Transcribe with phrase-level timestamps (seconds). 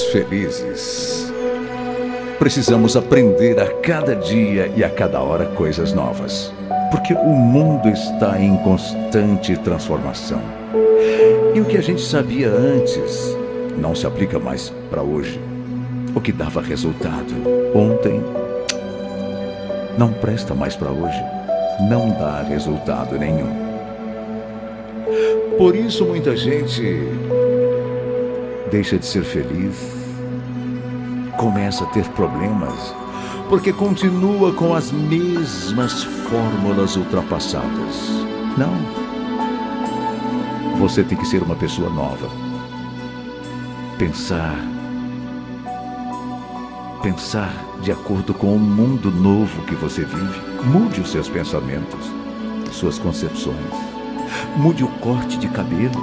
[0.00, 1.32] sermos felizes,
[2.38, 6.52] precisamos aprender a cada dia e a cada hora coisas novas.
[6.90, 10.40] Porque o mundo está em constante transformação.
[11.54, 13.36] E o que a gente sabia antes
[13.76, 15.40] não se aplica mais para hoje.
[16.14, 17.34] O que dava resultado
[17.74, 18.20] ontem
[19.96, 21.22] não presta mais para hoje.
[21.88, 23.70] Não dá resultado nenhum.
[25.56, 27.06] Por isso muita gente
[28.70, 29.74] deixa de ser feliz,
[31.36, 32.94] começa a ter problemas,
[33.48, 38.10] porque continua com as mesmas fórmulas ultrapassadas.
[38.56, 38.70] Não.
[40.78, 42.30] Você tem que ser uma pessoa nova.
[43.98, 44.56] Pensar.
[47.02, 50.40] Pensar de acordo com o mundo novo que você vive.
[50.64, 52.06] Mude os seus pensamentos,
[52.72, 53.56] suas concepções.
[54.56, 56.00] Mude o corte de cabelo.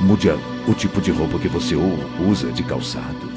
[0.00, 0.30] Mude
[0.66, 1.74] o tipo de roupa que você
[2.28, 3.30] usa de calçado.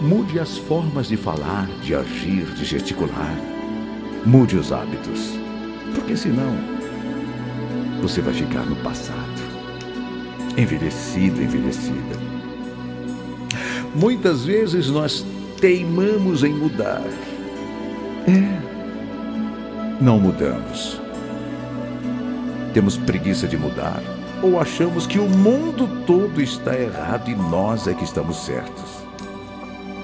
[0.00, 3.36] Mude as formas de falar, de agir, de gesticular.
[4.24, 5.38] Mude os hábitos.
[5.94, 6.56] Porque senão
[8.00, 9.18] você vai ficar no passado.
[10.56, 12.18] Envelhecido, envelhecida.
[13.94, 15.24] Muitas vezes nós
[15.60, 17.02] teimamos em mudar.
[18.26, 18.60] É.
[20.00, 21.00] Não mudamos.
[22.72, 24.02] Temos preguiça de mudar
[24.42, 29.00] ou achamos que o mundo todo está errado e nós é que estamos certos.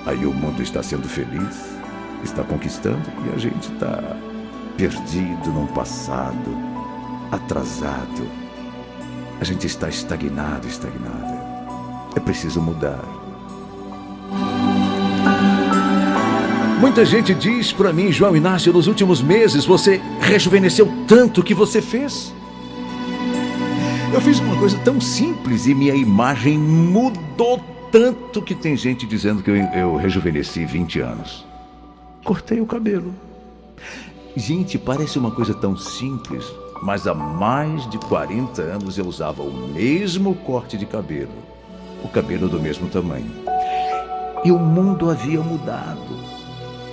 [0.05, 1.77] Aí o mundo está sendo feliz,
[2.23, 4.17] está conquistando e a gente está
[4.77, 6.57] perdido num passado,
[7.33, 8.29] atrasado.
[9.41, 11.37] A gente está estagnado, estagnada.
[12.15, 13.05] É preciso mudar.
[16.81, 21.81] Muita gente diz para mim, João Inácio, nos últimos meses você rejuvenesceu tanto que você
[21.81, 22.36] fez.
[24.13, 29.43] Eu fiz uma coisa tão simples e minha imagem mudou tanto que tem gente dizendo
[29.43, 31.45] que eu, eu rejuvenesci 20 anos.
[32.25, 33.15] Cortei o cabelo.
[34.37, 36.45] Gente, parece uma coisa tão simples,
[36.83, 41.33] mas há mais de 40 anos eu usava o mesmo corte de cabelo,
[42.05, 43.31] o cabelo do mesmo tamanho.
[44.45, 46.36] E o mundo havia mudado.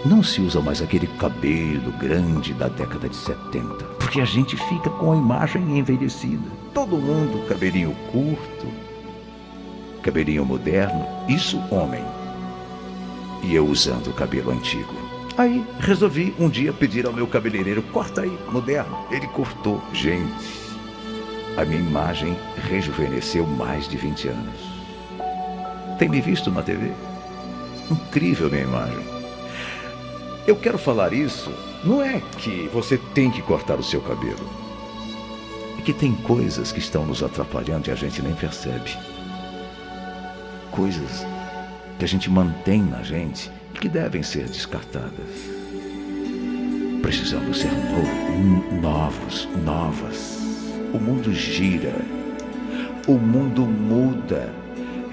[0.06, 4.90] Não se usa mais aquele cabelo grande da década de 70, porque a gente fica
[4.90, 6.44] com a imagem envelhecida.
[6.74, 8.68] Todo mundo cabelinho curto,
[10.02, 12.04] cabelinho moderno, isso homem.
[13.44, 14.94] E eu usando o cabelo antigo.
[15.38, 19.06] Aí resolvi um dia pedir ao meu cabeleireiro: corta aí, moderno.
[19.10, 19.82] Ele cortou.
[19.94, 20.34] Gente,
[21.56, 22.38] a minha imagem
[22.70, 24.74] rejuvenesceu mais de 20 anos.
[25.98, 26.92] Tem me visto na TV?
[27.90, 29.13] Incrível minha imagem.
[30.46, 31.50] Eu quero falar isso,
[31.86, 34.46] não é que você tem que cortar o seu cabelo.
[35.80, 38.92] É que tem coisas que estão nos atrapalhando e a gente nem percebe.
[40.70, 41.26] Coisas
[41.98, 45.14] que a gente mantém na gente e que devem ser descartadas.
[47.02, 50.40] Precisamos ser no novos, novas.
[50.94, 51.96] O mundo gira.
[53.08, 54.63] O mundo muda.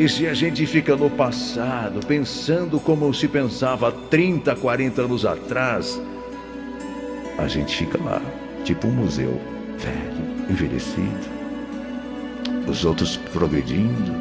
[0.00, 6.00] E se a gente fica no passado, pensando como se pensava 30, 40 anos atrás,
[7.36, 8.22] a gente fica lá,
[8.64, 9.38] tipo um museu,
[9.76, 11.28] velho, envelhecido.
[12.66, 14.14] Os outros progredindo,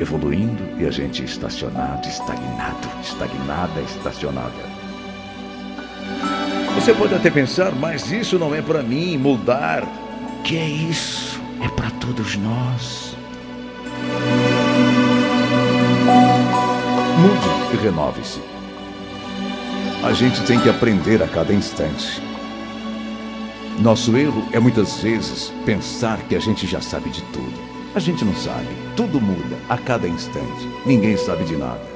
[0.00, 4.64] evoluindo e a gente estacionado, estagnado, estagnada, estacionada.
[6.74, 9.86] Você pode até pensar, mas isso não é para mim mudar.
[10.42, 11.38] Que é isso?
[11.60, 13.14] É para todos nós.
[17.22, 18.40] Mude e renove-se.
[20.02, 22.20] A gente tem que aprender a cada instante.
[23.78, 27.52] Nosso erro é muitas vezes pensar que a gente já sabe de tudo.
[27.94, 28.66] A gente não sabe.
[28.96, 30.68] Tudo muda a cada instante.
[30.84, 31.86] Ninguém sabe de nada.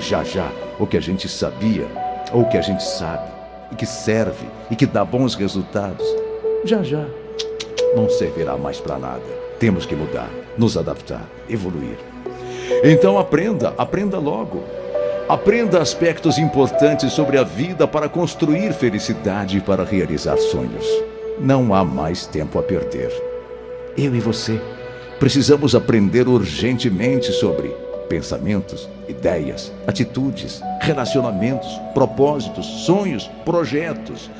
[0.00, 1.86] Já já, o que a gente sabia,
[2.32, 3.30] ou o que a gente sabe,
[3.70, 6.04] e que serve, e que dá bons resultados,
[6.64, 7.06] já já
[7.94, 9.22] não servirá mais para nada.
[9.60, 10.28] Temos que mudar,
[10.58, 12.13] nos adaptar, evoluir.
[12.82, 14.62] Então aprenda, aprenda logo.
[15.28, 20.86] Aprenda aspectos importantes sobre a vida para construir felicidade e para realizar sonhos.
[21.38, 23.10] Não há mais tempo a perder.
[23.96, 24.60] Eu e você
[25.18, 27.74] precisamos aprender urgentemente sobre
[28.08, 34.30] pensamentos, ideias, atitudes, relacionamentos, propósitos, sonhos, projetos.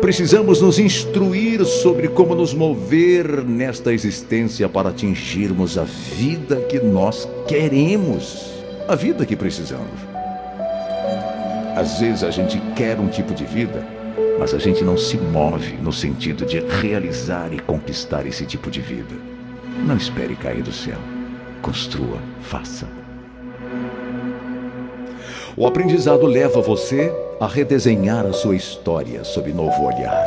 [0.00, 7.28] Precisamos nos instruir sobre como nos mover nesta existência para atingirmos a vida que nós
[7.46, 8.52] queremos,
[8.88, 10.14] a vida que precisamos.
[11.76, 13.84] Às vezes a gente quer um tipo de vida,
[14.38, 18.80] mas a gente não se move no sentido de realizar e conquistar esse tipo de
[18.80, 19.14] vida.
[19.84, 20.98] Não espere cair do céu.
[21.60, 23.03] Construa, faça.
[25.56, 30.26] O aprendizado leva você a redesenhar a sua história sob novo olhar,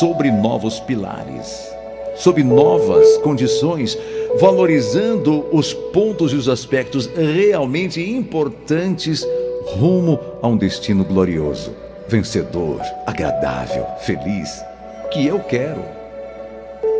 [0.00, 1.70] sobre novos pilares,
[2.16, 3.96] sob novas condições,
[4.40, 9.24] valorizando os pontos e os aspectos realmente importantes
[9.66, 11.72] rumo a um destino glorioso,
[12.08, 14.64] vencedor, agradável, feliz,
[15.12, 15.82] que eu quero,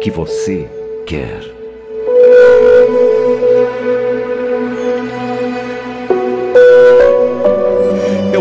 [0.00, 0.68] que você
[1.04, 1.40] quer.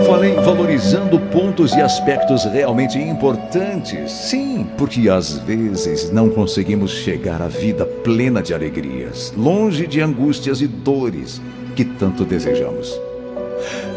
[0.01, 4.11] Falei valorizando pontos e aspectos realmente importantes.
[4.11, 10.61] Sim, porque às vezes não conseguimos chegar à vida plena de alegrias, longe de angústias
[10.61, 11.41] e dores
[11.75, 12.99] que tanto desejamos.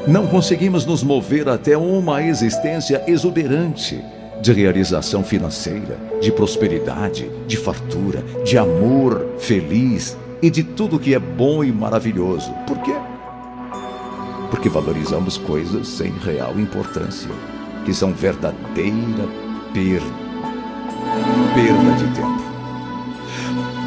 [0.06, 3.98] Não conseguimos nos mover até uma existência exuberante
[4.40, 11.18] de realização financeira, de prosperidade, de fartura, de amor feliz e de tudo que é
[11.18, 12.52] bom e maravilhoso.
[12.66, 12.94] Por quê?
[14.50, 17.30] Porque valorizamos coisas sem real importância,
[17.84, 19.28] que são verdadeira
[19.72, 20.14] perda,
[21.54, 22.46] perda de tempo.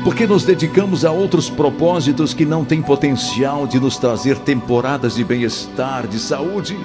[0.03, 5.23] Porque nos dedicamos a outros propósitos que não têm potencial de nos trazer temporadas de
[5.23, 6.77] bem-estar, de saúde,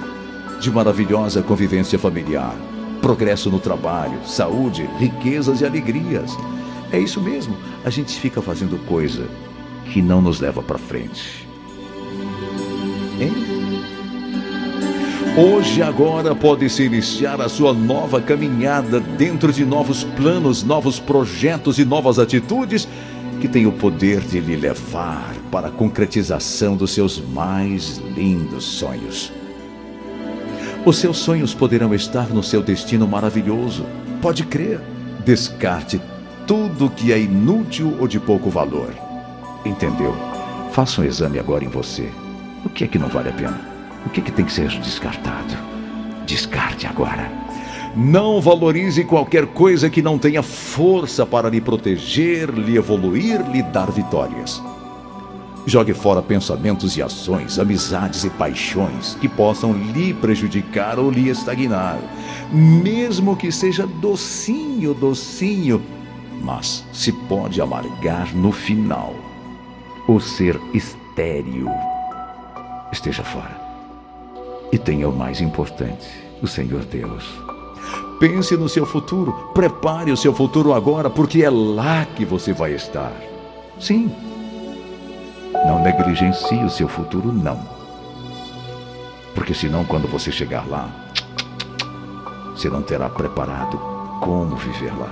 [0.59, 2.55] de maravilhosa convivência familiar,
[3.01, 6.35] progresso no trabalho, saúde, riquezas e alegrias.
[6.91, 9.27] É isso mesmo, a gente fica fazendo coisa
[9.91, 11.47] que não nos leva para frente.
[15.37, 21.83] Hoje, agora, pode-se iniciar a sua nova caminhada dentro de novos planos, novos projetos e
[21.83, 22.87] novas atitudes
[23.41, 29.29] que têm o poder de lhe levar para a concretização dos seus mais lindos sonhos.
[30.85, 33.85] Os seus sonhos poderão estar no seu destino maravilhoso.
[34.21, 34.79] Pode crer.
[35.25, 35.99] Descarte
[36.47, 38.93] tudo que é inútil ou de pouco valor.
[39.65, 40.15] Entendeu?
[40.71, 42.09] Faça um exame agora em você.
[42.63, 43.74] O que é que não vale a pena?
[44.05, 45.55] O que, que tem que ser descartado?
[46.25, 47.31] Descarte agora.
[47.95, 53.89] Não valorize qualquer coisa que não tenha força para lhe proteger, lhe evoluir, lhe dar
[53.89, 54.61] vitórias.
[55.65, 61.97] Jogue fora pensamentos e ações, amizades e paixões que possam lhe prejudicar ou lhe estagnar,
[62.51, 65.81] mesmo que seja docinho, docinho,
[66.43, 69.15] mas se pode amargar no final.
[70.07, 71.67] O ser estéril
[72.91, 73.64] esteja fora
[74.75, 76.05] e tenha o mais importante,
[76.41, 77.23] o Senhor Deus.
[78.19, 82.73] Pense no seu futuro, prepare o seu futuro agora, porque é lá que você vai
[82.73, 83.13] estar.
[83.79, 84.13] Sim.
[85.65, 87.57] Não negligencie o seu futuro, não.
[89.33, 90.89] Porque senão, quando você chegar lá,
[92.53, 93.77] você não terá preparado
[94.19, 95.11] como viver lá.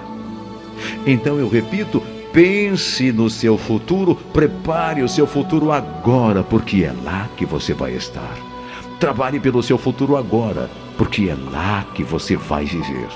[1.06, 7.30] Então eu repito, pense no seu futuro, prepare o seu futuro agora, porque é lá
[7.38, 8.53] que você vai estar.
[9.00, 13.10] Trabalhe pelo seu futuro agora, porque é lá que você vai viver.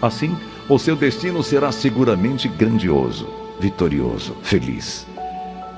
[0.00, 0.36] Assim,
[0.68, 3.28] o seu destino será seguramente grandioso,
[3.60, 5.06] vitorioso, feliz.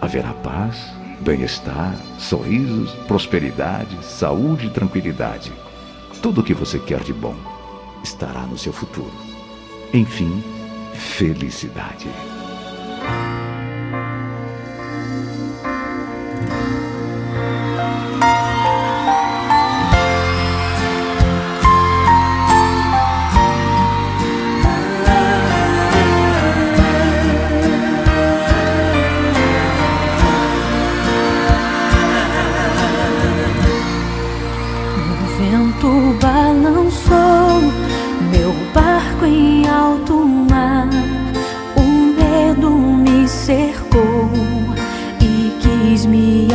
[0.01, 5.53] Haverá paz, bem-estar, sorrisos, prosperidade, saúde e tranquilidade.
[6.23, 7.35] Tudo o que você quer de bom
[8.03, 9.13] estará no seu futuro.
[9.93, 10.43] Enfim,
[10.95, 12.09] felicidade.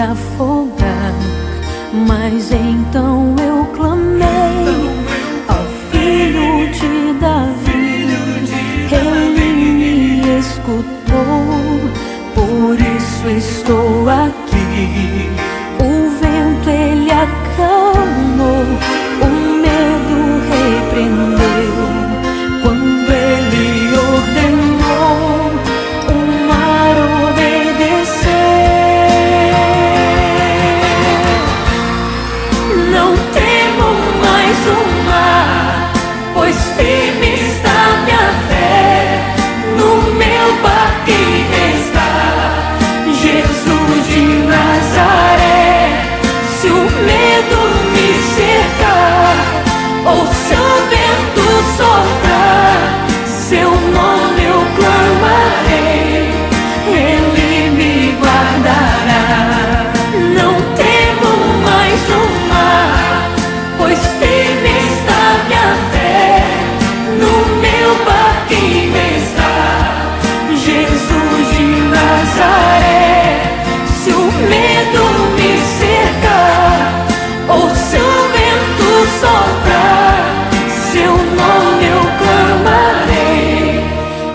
[0.01, 0.78] 那风
[74.48, 75.03] medo
[75.36, 77.05] me cercar,
[77.48, 80.19] ou se o vento soprar,
[80.91, 83.84] seu nome eu clamarei,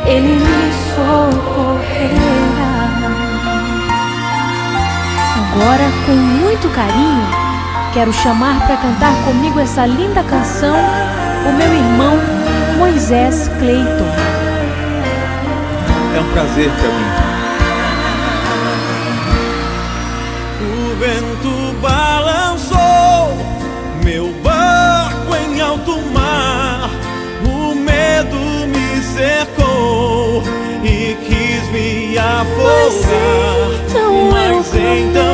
[0.06, 2.34] ele me socorrerá.
[5.37, 7.26] Agora, com muito carinho,
[7.92, 10.76] quero chamar para cantar comigo essa linda canção
[11.46, 12.18] o meu irmão
[12.78, 14.08] Moisés Cleiton.
[16.16, 17.33] É um prazer para mim.
[32.44, 33.80] Me afogar.
[33.86, 35.33] então Mas eu então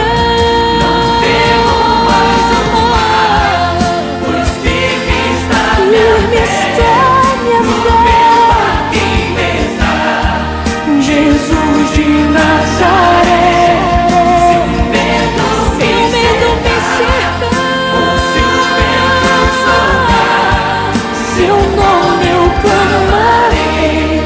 [21.51, 24.21] Seu nome eu clamarei,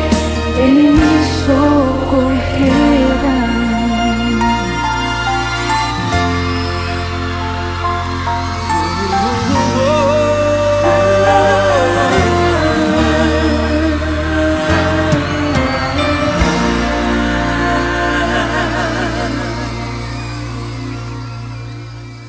[0.58, 1.75] ele me socorrerá.